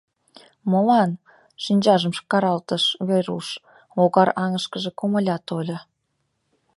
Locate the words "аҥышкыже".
4.43-4.91